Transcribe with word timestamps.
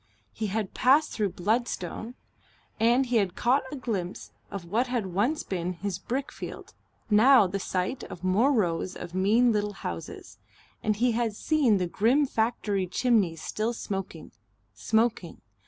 He 0.33 0.47
had 0.47 0.73
passed 0.73 1.11
through 1.11 1.33
Bludston 1.33 2.15
and 2.79 3.05
he 3.05 3.17
had 3.17 3.35
caught 3.35 3.61
a 3.71 3.75
glimpse 3.75 4.31
of 4.49 4.65
what 4.65 4.87
had 4.87 5.13
once 5.13 5.43
been 5.43 5.73
his 5.73 5.99
brickfield, 5.99 6.73
now 7.11 7.45
the 7.45 7.59
site 7.59 8.03
of 8.05 8.23
more 8.23 8.51
rows 8.51 8.95
of 8.95 9.13
mean 9.13 9.51
little 9.51 9.73
houses, 9.73 10.39
and 10.81 10.95
he 10.95 11.11
had 11.11 11.35
seen 11.35 11.77
the 11.77 11.85
grim 11.85 12.25
factory 12.25 12.87
chimneys 12.87 13.43
still 13.43 13.73
smoking, 13.73 14.31
smoking.... 14.73 15.39